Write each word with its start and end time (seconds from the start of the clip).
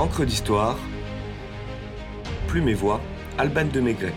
Encre 0.00 0.24
d'histoire, 0.24 0.78
Plume 2.48 2.70
et 2.70 2.74
Voix, 2.74 3.02
Alban 3.36 3.66
de 3.66 3.80
Maigret. 3.80 4.14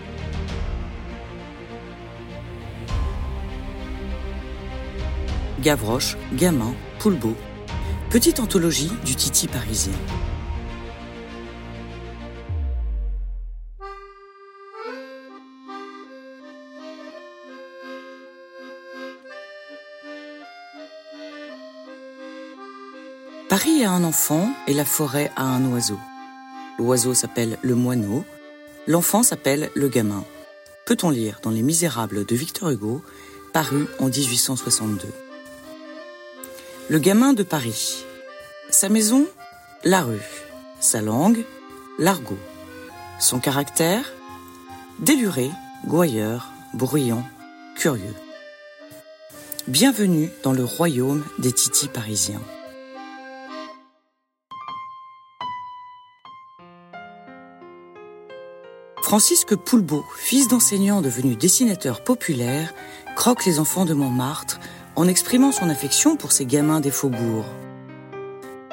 Gavroche, 5.60 6.16
Gamin, 6.36 6.74
Poulbeau. 7.00 7.36
Petite 8.10 8.40
anthologie 8.40 8.94
du 9.04 9.14
Titi 9.14 9.50
parisien. 9.50 9.92
Paris 23.64 23.86
a 23.86 23.92
un 23.92 24.04
enfant 24.04 24.50
et 24.68 24.74
la 24.74 24.84
forêt 24.84 25.32
a 25.38 25.44
un 25.44 25.64
oiseau. 25.72 25.98
L'oiseau 26.78 27.14
s'appelle 27.14 27.58
le 27.62 27.76
moineau, 27.76 28.26
l'enfant 28.88 29.24
s'appelle 29.24 29.70
le 29.74 29.88
gamin. 29.88 30.26
Peut-on 30.86 31.10
lire 31.10 31.40
dans 31.42 31.50
Les 31.50 31.62
Misérables 31.62 32.26
de 32.26 32.36
Victor 32.36 32.72
Hugo, 32.72 33.02
paru 33.54 33.88
en 34.00 34.08
1862. 34.08 35.08
Le 36.90 37.00
gamin 37.00 37.32
de 37.32 37.44
Paris. 37.44 38.04
Sa 38.70 38.90
maison, 38.90 39.28
la 39.86 40.02
rue. 40.02 40.20
Sa 40.82 41.02
langue, 41.02 41.46
l'argot. 41.98 42.40
Son 43.18 43.40
caractère, 43.40 44.12
déluré, 45.00 45.50
gouailleur, 45.88 46.52
bruyant, 46.74 47.26
curieux. 47.78 48.16
Bienvenue 49.70 50.30
dans 50.44 50.52
le 50.52 50.66
royaume 50.66 51.24
des 51.40 51.54
titis 51.54 51.88
parisiens. 51.88 52.42
Francisque 59.14 59.56
Poulbeau, 59.56 60.04
fils 60.18 60.48
d'enseignant 60.48 61.00
devenu 61.00 61.36
dessinateur 61.36 62.04
populaire, 62.04 62.74
croque 63.16 63.46
les 63.46 63.60
enfants 63.60 63.86
de 63.86 63.94
Montmartre 63.94 64.60
en 64.96 65.08
exprimant 65.08 65.52
son 65.52 65.70
affection 65.70 66.16
pour 66.16 66.32
ces 66.32 66.48
gamins 66.48 66.80
des 66.80 66.90
faubourgs. 66.90 67.46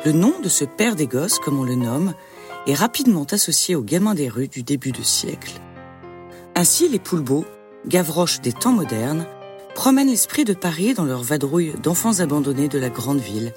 Le 0.06 0.12
nom 0.12 0.32
de 0.42 0.48
ce 0.48 0.64
père 0.64 0.96
des 0.96 1.06
gosses, 1.06 1.38
comme 1.38 1.60
on 1.60 1.64
le 1.64 1.74
nomme, 1.74 2.14
est 2.66 2.72
rapidement 2.72 3.26
associé 3.30 3.74
aux 3.74 3.82
gamins 3.82 4.14
des 4.14 4.30
rues 4.30 4.48
du 4.48 4.62
début 4.62 4.92
de 4.92 5.02
siècle. 5.02 5.60
Ainsi, 6.54 6.88
les 6.88 6.98
Poulbeaux, 6.98 7.44
Gavroche 7.86 8.40
des 8.40 8.54
temps 8.54 8.72
modernes, 8.72 9.26
promènent 9.74 10.08
l'esprit 10.08 10.44
de 10.46 10.54
Paris 10.54 10.94
dans 10.94 11.04
leur 11.04 11.22
vadrouille 11.22 11.74
d'enfants 11.82 12.20
abandonnés 12.20 12.68
de 12.68 12.78
la 12.78 12.88
grande 12.88 13.20
ville, 13.20 13.52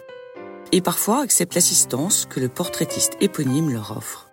et 0.74 0.82
parfois 0.82 1.22
acceptent 1.22 1.56
l'assistance 1.56 2.28
que 2.30 2.42
le 2.42 2.50
portraitiste 2.50 3.14
éponyme 3.22 3.72
leur 3.72 3.96
offre. 3.96 4.33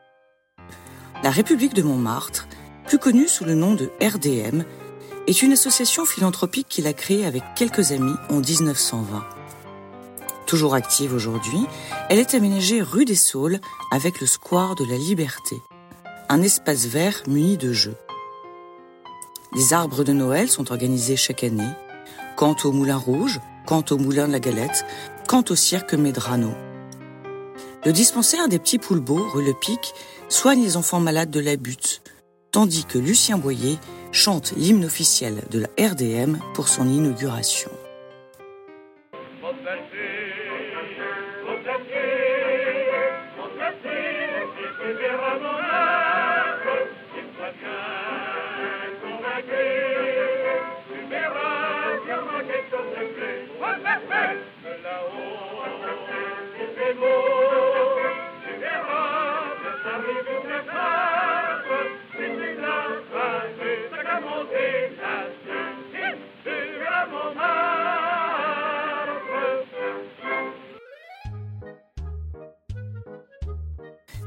La 1.23 1.31
République 1.31 1.75
de 1.75 1.83
Montmartre, 1.83 2.49
plus 2.87 2.99
connue 2.99 3.29
sous 3.29 3.45
le 3.45 3.55
nom 3.55 3.75
de 3.75 3.91
RDM, 4.01 4.63
est 5.27 5.43
une 5.43 5.53
association 5.53 6.07
philanthropique 6.07 6.67
qu'il 6.67 6.87
a 6.87 6.95
créée 6.95 7.27
avec 7.27 7.43
quelques 7.55 7.93
amis 7.93 8.15
en 8.31 8.41
1920. 8.41 9.23
Toujours 10.47 10.75
active 10.75 11.13
aujourd'hui, 11.13 11.67
elle 12.09 12.19
est 12.19 12.35
aménagée 12.35 12.81
rue 12.81 13.05
des 13.05 13.17
Saules 13.17 13.61
avec 13.93 14.23
le 14.23 14.27
square 14.27 14.75
de 14.77 14.85
la 14.87 14.97
Liberté, 14.97 15.61
un 16.31 16.41
espace 16.41 16.87
vert 16.87 17.23
muni 17.29 17.59
de 17.59 17.75
jeux. 17.75 17.97
Les 19.55 19.75
arbres 19.75 20.05
de 20.05 20.15
Noël 20.15 20.49
sont 20.49 20.73
organisés 20.73 21.17
chaque 21.17 21.45
année, 21.45 21.69
quant 22.35 22.57
au 22.65 22.73
Moulin 22.73 22.97
Rouge, 22.97 23.41
quant 23.67 23.85
au 23.91 23.99
Moulin 23.99 24.27
de 24.27 24.33
la 24.33 24.41
Galette, 24.41 24.87
quant 25.29 25.45
au 25.51 25.55
Cirque 25.55 25.93
Medrano. 25.93 26.55
Le 27.87 27.93
dispensaire 27.93 28.49
des 28.49 28.59
petits 28.59 28.79
Poulbeaux, 28.79 29.27
rue 29.33 29.43
Le 29.43 29.55
Pic, 29.55 29.95
soigne 30.29 30.63
les 30.63 30.77
enfants 30.77 31.01
malades 31.01 31.31
de 31.31 31.41
la 31.41 31.57
butte, 31.57 32.03
tandis 32.53 32.85
que 32.85 32.99
Lucien 32.99 33.39
Boyer 33.39 33.79
chante 34.13 34.53
l'hymne 34.55 34.85
officiel 34.85 35.43
de 35.51 35.61
la 35.61 35.89
RDM 35.89 36.37
pour 36.53 36.69
son 36.69 36.87
inauguration. 36.87 37.71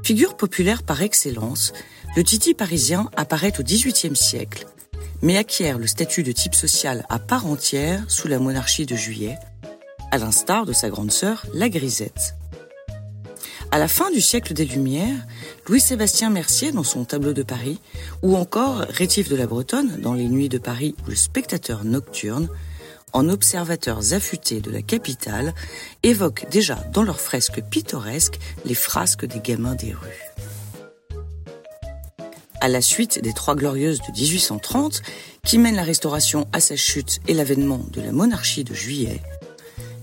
Figure 0.03 0.35
populaire 0.35 0.83
par 0.83 1.01
excellence, 1.01 1.71
le 2.17 2.25
titi 2.25 2.53
parisien 2.53 3.09
apparaît 3.15 3.53
au 3.57 3.63
XVIIIe 3.63 4.17
siècle, 4.17 4.67
mais 5.21 5.37
acquiert 5.37 5.79
le 5.79 5.87
statut 5.87 6.23
de 6.23 6.33
type 6.33 6.55
social 6.55 7.05
à 7.07 7.19
part 7.19 7.47
entière 7.47 8.03
sous 8.09 8.27
la 8.27 8.37
monarchie 8.37 8.85
de 8.85 8.97
Juillet, 8.97 9.37
à 10.11 10.17
l'instar 10.17 10.65
de 10.65 10.73
sa 10.73 10.89
grande 10.89 11.13
sœur, 11.13 11.45
la 11.53 11.69
Grisette. 11.69 12.35
À 13.71 13.79
la 13.79 13.87
fin 13.87 14.11
du 14.11 14.19
siècle 14.19 14.53
des 14.53 14.65
Lumières, 14.65 15.25
Louis-Sébastien 15.69 16.29
Mercier 16.29 16.73
dans 16.73 16.83
son 16.83 17.05
tableau 17.05 17.31
de 17.31 17.41
Paris, 17.41 17.79
ou 18.21 18.35
encore 18.35 18.79
Rétif 18.89 19.29
de 19.29 19.37
la 19.37 19.47
Bretonne 19.47 20.01
dans 20.01 20.13
Les 20.13 20.27
Nuits 20.27 20.49
de 20.49 20.57
Paris 20.57 20.95
ou 21.05 21.11
Le 21.11 21.15
Spectateur 21.15 21.85
nocturne, 21.85 22.49
en 23.13 23.29
observateurs 23.29 24.13
affûtés 24.13 24.59
de 24.59 24.71
la 24.71 24.81
capitale, 24.81 25.53
évoquent 26.03 26.47
déjà 26.49 26.75
dans 26.91 27.03
leurs 27.03 27.21
fresques 27.21 27.61
pittoresques 27.69 28.39
les 28.65 28.75
frasques 28.75 29.25
des 29.25 29.39
gamins 29.39 29.75
des 29.75 29.93
rues. 29.93 30.33
À 32.59 32.69
la 32.69 32.81
suite 32.81 33.21
des 33.21 33.33
Trois 33.33 33.55
Glorieuses 33.55 33.99
de 33.99 34.11
1830, 34.13 35.01
qui 35.45 35.57
mènent 35.57 35.75
la 35.75 35.83
restauration 35.83 36.47
à 36.53 36.59
sa 36.59 36.75
chute 36.75 37.19
et 37.27 37.33
l'avènement 37.33 37.81
de 37.91 38.01
la 38.01 38.11
monarchie 38.11 38.63
de 38.63 38.73
juillet, 38.73 39.21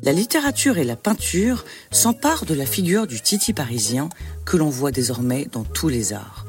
la 0.03 0.13
littérature 0.13 0.79
et 0.79 0.85
la 0.85 0.97
peinture 0.97 1.65
s'emparent 1.91 2.47
de 2.47 2.55
la 2.55 2.65
figure 2.65 3.07
du 3.07 3.21
titi 3.21 3.53
parisien 3.53 4.09
que 4.47 4.57
l'on 4.57 4.71
voit 4.71 4.93
désormais 4.93 5.47
dans 5.53 5.65
tous 5.65 5.89
les 5.89 6.13
arts. 6.13 6.47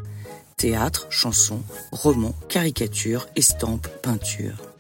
Théâtre, 0.56 1.08
chansons, 1.10 1.62
romans, 1.92 2.36
caricatures, 2.48 3.28
estampes, 3.36 3.88
peintures. 4.02 4.71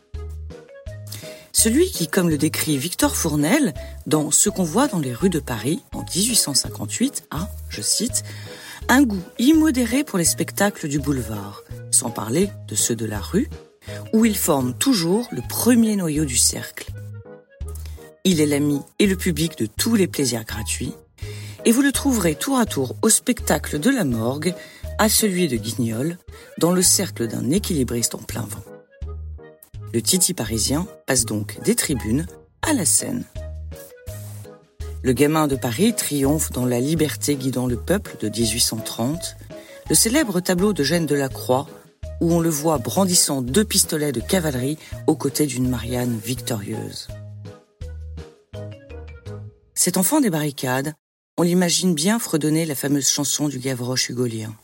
Celui 1.53 1.91
qui, 1.91 2.07
comme 2.07 2.29
le 2.29 2.37
décrit 2.37 2.77
Victor 2.77 3.15
Fournel 3.15 3.73
dans 4.07 4.31
Ce 4.31 4.49
qu'on 4.49 4.63
voit 4.63 4.87
dans 4.87 4.99
les 4.99 5.13
rues 5.13 5.29
de 5.29 5.39
Paris 5.39 5.81
en 5.93 6.03
1858, 6.03 7.25
a, 7.29 7.49
je 7.69 7.81
cite, 7.81 8.23
un 8.87 9.03
goût 9.03 9.23
immodéré 9.37 10.03
pour 10.03 10.17
les 10.17 10.25
spectacles 10.25 10.87
du 10.87 10.99
boulevard, 10.99 11.63
sans 11.91 12.09
parler 12.09 12.49
de 12.67 12.75
ceux 12.75 12.95
de 12.95 13.05
la 13.05 13.19
rue, 13.19 13.49
où 14.13 14.25
ils 14.25 14.37
forment 14.37 14.73
toujours 14.73 15.27
le 15.31 15.41
premier 15.47 15.95
noyau 15.95 16.25
du 16.25 16.37
cercle. 16.37 16.91
Il 18.23 18.39
est 18.39 18.45
l'ami 18.45 18.81
et 18.99 19.07
le 19.07 19.15
public 19.15 19.57
de 19.57 19.65
tous 19.65 19.95
les 19.95 20.07
plaisirs 20.07 20.45
gratuits, 20.45 20.93
et 21.65 21.71
vous 21.71 21.81
le 21.81 21.91
trouverez 21.91 22.35
tour 22.35 22.57
à 22.57 22.65
tour 22.65 22.95
au 23.01 23.09
spectacle 23.09 23.79
de 23.79 23.89
la 23.89 24.03
morgue, 24.03 24.53
à 24.97 25.09
celui 25.09 25.47
de 25.47 25.57
Guignol, 25.57 26.17
dans 26.57 26.71
le 26.71 26.81
cercle 26.81 27.27
d'un 27.27 27.49
équilibriste 27.51 28.15
en 28.15 28.19
plein 28.19 28.41
vent. 28.41 28.63
Le 29.93 30.01
Titi 30.01 30.33
parisien 30.33 30.87
passe 31.05 31.25
donc 31.25 31.61
des 31.63 31.75
tribunes 31.75 32.25
à 32.61 32.71
la 32.71 32.85
scène. 32.85 33.25
Le 35.03 35.11
gamin 35.11 35.47
de 35.47 35.57
Paris 35.57 35.93
triomphe 35.93 36.51
dans 36.51 36.65
La 36.65 36.79
liberté 36.79 37.35
guidant 37.35 37.67
le 37.67 37.75
peuple 37.75 38.15
de 38.21 38.29
1830, 38.29 39.35
le 39.89 39.95
célèbre 39.95 40.39
tableau 40.39 40.71
de 40.71 40.83
Gênes 40.83 41.07
de 41.07 41.15
la 41.15 41.27
Croix, 41.27 41.67
où 42.21 42.31
on 42.31 42.39
le 42.39 42.49
voit 42.49 42.77
brandissant 42.77 43.41
deux 43.41 43.65
pistolets 43.65 44.13
de 44.13 44.21
cavalerie 44.21 44.77
aux 45.07 45.15
côtés 45.15 45.47
d'une 45.47 45.67
Marianne 45.67 46.17
victorieuse. 46.23 47.09
Cet 49.73 49.97
enfant 49.97 50.21
des 50.21 50.29
barricades, 50.29 50.93
on 51.37 51.43
l'imagine 51.43 51.95
bien 51.95 52.17
fredonner 52.19 52.65
la 52.65 52.75
fameuse 52.75 53.09
chanson 53.09 53.49
du 53.49 53.59
Gavroche 53.59 54.09
hugolien. 54.09 54.55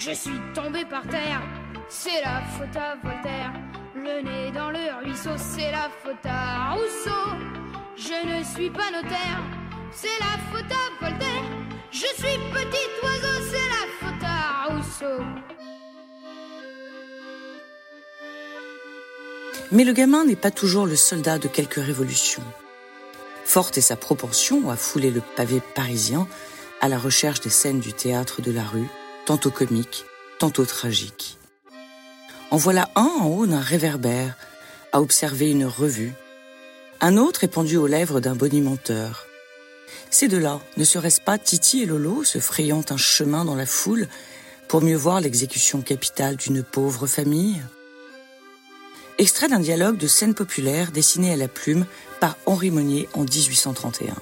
Je 0.00 0.12
suis 0.12 0.40
tombé 0.54 0.86
par 0.86 1.06
terre, 1.08 1.42
c'est 1.90 2.22
la 2.22 2.40
faute 2.56 2.74
à 2.74 2.96
Voltaire. 3.04 3.52
Le 3.94 4.22
nez 4.22 4.50
dans 4.50 4.70
le 4.70 5.04
ruisseau, 5.04 5.36
c'est 5.36 5.70
la 5.70 5.90
faute 6.02 6.24
à 6.24 6.72
Rousseau. 6.72 7.36
Je 7.96 8.38
ne 8.38 8.42
suis 8.42 8.70
pas 8.70 8.90
notaire, 8.90 9.42
c'est 9.92 10.18
la 10.18 10.38
faute 10.50 10.72
à 10.72 11.04
Voltaire. 11.04 11.44
Je 11.90 11.98
suis 11.98 12.38
petit 12.50 12.88
oiseau, 13.02 13.44
c'est 13.50 13.68
la 13.68 13.84
faute 14.00 14.24
à 14.24 14.72
Rousseau. 14.72 15.22
Mais 19.70 19.84
le 19.84 19.92
gamin 19.92 20.24
n'est 20.24 20.34
pas 20.34 20.50
toujours 20.50 20.86
le 20.86 20.96
soldat 20.96 21.38
de 21.38 21.46
quelques 21.46 21.74
révolutions. 21.74 22.42
Forte 23.44 23.76
est 23.76 23.82
sa 23.82 23.96
propension 23.96 24.70
à 24.70 24.76
fouler 24.76 25.10
le 25.10 25.20
pavé 25.36 25.60
parisien 25.74 26.26
à 26.80 26.88
la 26.88 26.98
recherche 26.98 27.42
des 27.42 27.50
scènes 27.50 27.80
du 27.80 27.92
théâtre 27.92 28.40
de 28.40 28.50
la 28.50 28.62
rue, 28.62 28.88
tantôt 29.26 29.50
comiques, 29.50 30.04
tantôt 30.38 30.64
tragiques. 30.64 31.38
En 32.50 32.56
voilà 32.56 32.90
un 32.96 33.10
en 33.20 33.28
haut 33.28 33.46
d'un 33.46 33.60
réverbère, 33.60 34.36
à 34.92 35.00
observer 35.00 35.50
une 35.50 35.66
revue. 35.66 36.12
Un 37.00 37.16
autre 37.16 37.44
est 37.44 37.48
pendu 37.48 37.76
aux 37.76 37.86
lèvres 37.86 38.20
d'un 38.20 38.34
bonimenteur. 38.34 39.26
Ces 40.10 40.28
deux-là, 40.28 40.60
ne 40.76 40.84
serait-ce 40.84 41.20
pas 41.20 41.38
Titi 41.38 41.82
et 41.82 41.86
Lolo 41.86 42.24
se 42.24 42.38
frayant 42.38 42.84
un 42.90 42.96
chemin 42.96 43.44
dans 43.44 43.54
la 43.54 43.66
foule 43.66 44.08
pour 44.68 44.82
mieux 44.82 44.96
voir 44.96 45.20
l'exécution 45.20 45.80
capitale 45.82 46.36
d'une 46.36 46.62
pauvre 46.62 47.06
famille? 47.06 47.62
Extrait 49.18 49.48
d'un 49.48 49.60
dialogue 49.60 49.98
de 49.98 50.06
scène 50.06 50.34
populaire 50.34 50.92
dessiné 50.92 51.32
à 51.32 51.36
la 51.36 51.48
plume 51.48 51.86
par 52.20 52.36
Henri 52.46 52.70
Monnier 52.70 53.08
en 53.14 53.24
1831. 53.24 54.14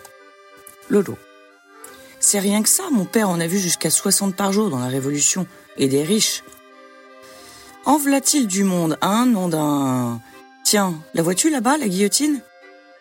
Lolo. 0.91 1.17
C'est 2.21 2.41
rien 2.41 2.63
que 2.63 2.69
ça, 2.69 2.85
mon 2.91 3.05
père 3.05 3.29
en 3.29 3.41
a 3.41 3.47
vu 3.47 3.59
jusqu'à 3.59 3.91
60 3.91 4.35
par 4.35 4.53
jour 4.53 4.71
dans 4.71 4.79
la 4.79 4.89
Révolution, 4.89 5.47
et 5.77 5.89
des 5.89 6.03
riches. 6.03 6.43
En 7.85 7.97
v'là-t-il 7.97 8.47
du 8.47 8.65
monde, 8.65 8.99
un 9.01 9.27
nom 9.27 9.49
d'un... 9.49 10.21
Tiens, 10.65 10.95
la 11.15 11.23
vois-tu 11.23 11.49
là-bas, 11.49 11.79
la 11.79 11.89
guillotine? 11.89 12.43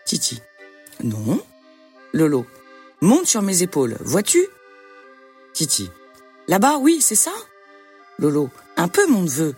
Titi. 0.05 0.41
Non. 1.03 1.41
Lolo. 2.13 2.45
Monte 3.01 3.25
sur 3.25 3.41
mes 3.41 3.63
épaules, 3.63 3.97
vois-tu? 3.99 4.47
Titi. 5.53 5.89
Là-bas, 6.47 6.77
oui, 6.77 7.01
c'est 7.01 7.15
ça? 7.15 7.33
Lolo. 8.19 8.49
Un 8.77 8.87
peu, 8.87 9.05
mon 9.07 9.23
neveu. 9.23 9.55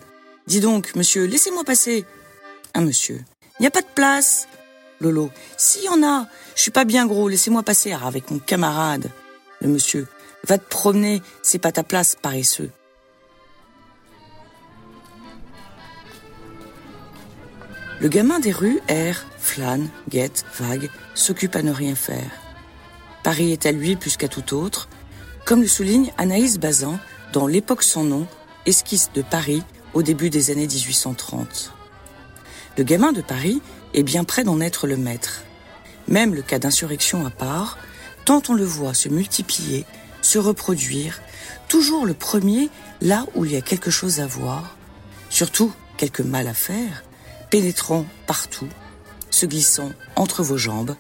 Dis 0.48 0.60
donc, 0.60 0.96
monsieur, 0.96 1.26
laissez-moi 1.26 1.64
passer. 1.64 2.06
Un 2.74 2.82
monsieur. 2.82 3.24
Il 3.60 3.64
n'y 3.64 3.68
a 3.68 3.72
pas 3.72 3.82
de 3.82 3.88
place. 3.94 4.48
Lolo. 5.00 5.30
S'il 5.58 5.84
y 5.84 5.90
en 5.90 6.02
a, 6.02 6.28
je 6.56 6.62
suis 6.62 6.72
pas 6.72 6.86
bien 6.86 7.06
gros, 7.06 7.30
laissez-moi 7.30 7.62
passer 7.64 7.92
avec 7.92 8.32
mon 8.32 8.40
camarade. 8.40 9.12
Le 9.62 9.68
monsieur. 9.68 10.08
Va 10.48 10.58
te 10.58 10.70
promener, 10.70 11.22
c'est 11.42 11.60
pas 11.60 11.72
ta 11.72 11.84
place, 11.84 12.16
paresseux. 12.22 12.72
Le 18.00 18.08
gamin 18.08 18.40
des 18.40 18.54
rues 18.54 18.80
erre, 18.88 19.26
flâne, 19.38 19.90
guette, 20.08 20.46
vague, 20.58 20.90
s'occupe 21.14 21.58
à 21.58 21.62
ne 21.62 21.72
rien 21.72 21.96
faire. 21.96 22.32
Paris 23.24 23.52
est 23.52 23.66
à 23.66 23.74
lui 23.74 23.98
plus 23.98 24.16
qu'à 24.16 24.30
tout 24.30 24.56
autre, 24.56 24.88
comme 25.46 25.62
le 25.62 25.68
souligne 25.68 26.14
Anaïs 26.18 26.58
Bazin 26.58 27.00
dans 27.34 27.46
L'époque 27.46 27.84
sans 27.84 28.06
nom, 28.06 28.26
esquisse 28.66 29.12
de 29.14 29.22
Paris 29.22 29.64
au 29.94 30.02
début 30.02 30.30
des 30.30 30.52
années 30.52 30.68
1830. 30.68 31.74
Le 32.78 32.84
gamin 32.84 33.12
de 33.12 33.22
Paris 33.22 33.62
est 33.94 34.04
bien 34.04 34.24
près 34.24 34.46
d'en 34.46 34.62
être 34.62 34.88
le 34.88 34.96
maître. 34.96 35.44
Même 36.08 36.34
le 36.34 36.42
cas 36.42 36.60
d'insurrection 36.60 37.26
à 37.26 37.30
part, 37.30 37.78
tant 38.30 38.44
on 38.48 38.54
le 38.54 38.64
voit 38.64 38.94
se 38.94 39.10
multiplier, 39.10 39.88
se 40.22 40.38
reproduire, 40.38 41.20
toujours 41.68 42.06
le 42.06 42.14
premier 42.14 42.70
là 43.02 43.26
où 43.34 43.44
il 43.44 43.54
y 43.54 43.56
a 43.56 43.62
quelque 43.62 43.90
chose 43.90 44.20
à 44.20 44.28
voir, 44.28 44.78
surtout 45.32 45.74
quelque 45.98 46.22
mal 46.22 46.48
à 46.48 46.54
faire, 46.54 47.04
pénétrant 47.50 48.06
partout, 48.28 48.70
se 49.32 49.48
glissant 49.48 49.94
entre 50.16 50.44
vos 50.44 50.58
jambes, 50.58 50.96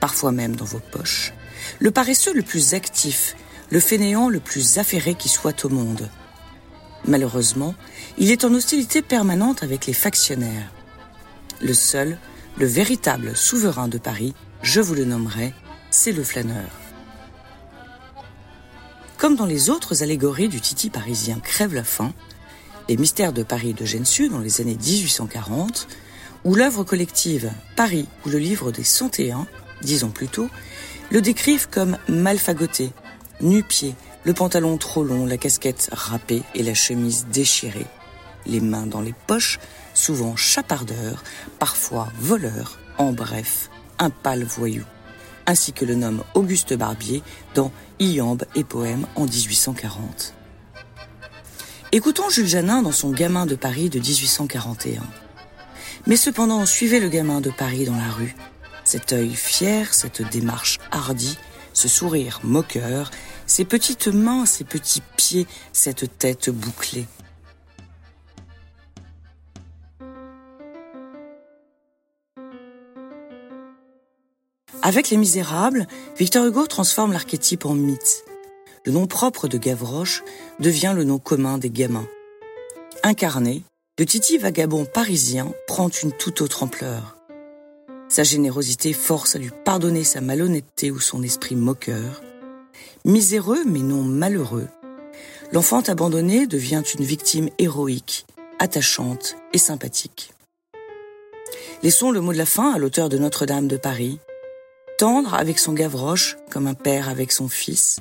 parfois 0.00 0.32
même 0.32 0.56
dans 0.56 0.64
vos 0.64 0.78
poches, 0.78 1.34
le 1.78 1.90
paresseux 1.90 2.32
le 2.32 2.40
plus 2.40 2.72
actif, 2.72 3.36
le 3.68 3.78
fainéant 3.78 4.30
le 4.30 4.40
plus 4.40 4.78
affairé 4.78 5.14
qui 5.14 5.28
soit 5.28 5.66
au 5.66 5.68
monde. 5.68 6.08
Malheureusement, 7.04 7.74
il 8.16 8.30
est 8.30 8.46
en 8.46 8.54
hostilité 8.54 9.02
permanente 9.02 9.62
avec 9.62 9.84
les 9.84 9.92
factionnaires. 9.92 10.72
Le 11.60 11.74
seul, 11.74 12.16
le 12.56 12.64
véritable 12.64 13.36
souverain 13.36 13.88
de 13.88 13.98
Paris, 13.98 14.32
je 14.62 14.80
vous 14.80 14.94
le 14.94 15.04
nommerai, 15.04 15.52
c'est 15.92 16.12
le 16.12 16.24
flâneur. 16.24 16.70
Comme 19.18 19.36
dans 19.36 19.46
les 19.46 19.70
autres 19.70 20.02
allégories 20.02 20.48
du 20.48 20.60
Titi 20.60 20.90
parisien 20.90 21.38
Crève 21.38 21.74
la 21.74 21.84
faim, 21.84 22.12
les 22.88 22.96
mystères 22.96 23.32
de 23.32 23.44
Paris 23.44 23.74
de 23.74 23.84
Gensu 23.84 24.28
dans 24.28 24.40
les 24.40 24.60
années 24.60 24.76
1840, 24.76 25.86
ou 26.44 26.56
l'œuvre 26.56 26.82
collective 26.82 27.52
Paris 27.76 28.08
ou 28.26 28.30
le 28.30 28.38
livre 28.38 28.72
des 28.72 28.82
101, 28.82 29.46
disons 29.82 30.10
plutôt, 30.10 30.48
le 31.10 31.20
décrivent 31.20 31.68
comme 31.68 31.98
mal 32.08 32.38
fagoté, 32.38 32.90
nu-pied, 33.40 33.94
le 34.24 34.32
pantalon 34.32 34.78
trop 34.78 35.04
long, 35.04 35.26
la 35.26 35.36
casquette 35.36 35.90
râpée 35.92 36.42
et 36.54 36.62
la 36.62 36.74
chemise 36.74 37.26
déchirée, 37.30 37.86
les 38.46 38.60
mains 38.60 38.86
dans 38.86 39.02
les 39.02 39.14
poches, 39.26 39.60
souvent 39.94 40.36
chapardeur, 40.36 41.22
parfois 41.58 42.08
voleur, 42.18 42.78
en 42.98 43.12
bref, 43.12 43.68
un 43.98 44.10
pâle 44.10 44.44
voyou, 44.44 44.84
ainsi 45.46 45.72
que 45.72 45.84
le 45.84 45.94
nomme 45.94 46.22
Auguste 46.34 46.74
Barbier 46.74 47.22
dans 47.54 47.72
Iambe 47.98 48.44
et 48.54 48.64
poèmes 48.64 49.06
en 49.16 49.24
1840. 49.24 50.34
Écoutons 51.92 52.30
Jules 52.30 52.46
Janin 52.46 52.82
dans 52.82 52.92
son 52.92 53.10
Gamin 53.10 53.46
de 53.46 53.54
Paris 53.54 53.90
de 53.90 53.98
1841. 53.98 55.02
Mais 56.06 56.16
cependant, 56.16 56.64
suivez 56.66 57.00
le 57.00 57.08
gamin 57.08 57.40
de 57.40 57.50
Paris 57.50 57.84
dans 57.84 57.96
la 57.96 58.10
rue. 58.10 58.34
Cet 58.84 59.12
œil 59.12 59.34
fier, 59.34 59.94
cette 59.94 60.22
démarche 60.30 60.78
hardie, 60.90 61.38
ce 61.72 61.88
sourire 61.88 62.40
moqueur, 62.42 63.10
ces 63.46 63.64
petites 63.64 64.08
mains, 64.08 64.46
ces 64.46 64.64
petits 64.64 65.02
pieds, 65.16 65.46
cette 65.72 66.18
tête 66.18 66.50
bouclée. 66.50 67.06
Avec 74.92 75.08
Les 75.08 75.16
Misérables, 75.16 75.86
Victor 76.18 76.44
Hugo 76.44 76.66
transforme 76.66 77.12
l'archétype 77.12 77.64
en 77.64 77.72
mythe 77.72 78.26
le 78.84 78.92
nom 78.92 79.06
propre 79.06 79.48
de 79.48 79.56
Gavroche 79.56 80.22
devient 80.60 80.92
le 80.94 81.04
nom 81.04 81.18
commun 81.18 81.56
des 81.56 81.70
gamins. 81.70 82.06
Incarné, 83.02 83.62
le 83.98 84.04
titi 84.04 84.36
vagabond 84.36 84.84
parisien 84.84 85.50
prend 85.66 85.88
une 85.88 86.12
toute 86.12 86.42
autre 86.42 86.62
ampleur. 86.62 87.16
Sa 88.10 88.22
générosité 88.22 88.92
force 88.92 89.34
à 89.34 89.38
lui 89.38 89.48
pardonner 89.64 90.04
sa 90.04 90.20
malhonnêteté 90.20 90.90
ou 90.90 91.00
son 91.00 91.22
esprit 91.22 91.56
moqueur. 91.56 92.20
Miséreux 93.06 93.64
mais 93.64 93.78
non 93.78 94.02
malheureux, 94.02 94.68
l'enfant 95.52 95.80
abandonné 95.80 96.46
devient 96.46 96.82
une 96.98 97.04
victime 97.06 97.48
héroïque, 97.58 98.26
attachante 98.58 99.36
et 99.54 99.58
sympathique. 99.58 100.34
Laissons 101.82 102.10
le 102.10 102.20
mot 102.20 102.34
de 102.34 102.38
la 102.38 102.44
fin 102.44 102.74
à 102.74 102.78
l'auteur 102.78 103.08
de 103.08 103.16
Notre-Dame 103.16 103.68
de 103.68 103.78
Paris. 103.78 104.18
Tendre 105.02 105.34
avec 105.34 105.58
son 105.58 105.72
Gavroche 105.72 106.36
comme 106.48 106.68
un 106.68 106.74
père 106.74 107.08
avec 107.08 107.32
son 107.32 107.48
fils, 107.48 107.98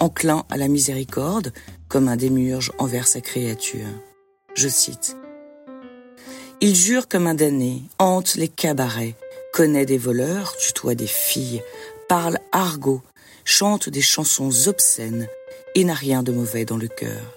enclin 0.00 0.44
à 0.50 0.58
la 0.58 0.68
miséricorde, 0.68 1.50
comme 1.88 2.08
un 2.08 2.16
démiurge 2.16 2.72
envers 2.76 3.08
sa 3.08 3.22
créature. 3.22 3.88
Je 4.54 4.68
cite. 4.68 5.16
Il 6.60 6.74
jure 6.74 7.08
comme 7.08 7.26
un 7.26 7.34
damné, 7.34 7.84
hante 7.98 8.34
les 8.34 8.48
cabarets, 8.48 9.14
connaît 9.54 9.86
des 9.86 9.96
voleurs, 9.96 10.54
tutoie 10.58 10.94
des 10.94 11.06
filles, 11.06 11.62
parle 12.06 12.38
argot, 12.52 13.00
chante 13.46 13.88
des 13.88 14.02
chansons 14.02 14.68
obscènes 14.68 15.28
et 15.74 15.84
n'a 15.84 15.94
rien 15.94 16.22
de 16.22 16.32
mauvais 16.32 16.66
dans 16.66 16.76
le 16.76 16.88
cœur. 16.88 17.32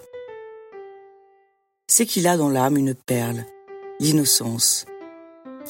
C'est 1.86 2.04
qu'il 2.04 2.28
a 2.28 2.36
dans 2.36 2.50
l'âme 2.50 2.76
une 2.76 2.94
perle, 2.94 3.46
l'innocence. 3.98 4.84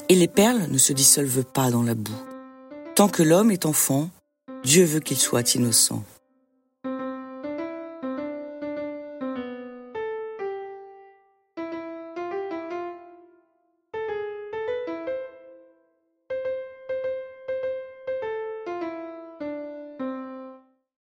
Et 0.09 0.17
les 0.17 0.27
perles 0.27 0.67
ne 0.69 0.79
se 0.79 0.93
dissolvent 0.93 1.45
pas 1.45 1.71
dans 1.71 1.85
la 1.85 1.95
boue. 1.95 2.30
Tant 3.01 3.09
que 3.09 3.23
l'homme 3.23 3.51
est 3.51 3.65
enfant, 3.65 4.11
Dieu 4.63 4.85
veut 4.85 5.01
qu'il 5.01 5.17
soit 5.17 5.55
innocent. 5.55 6.05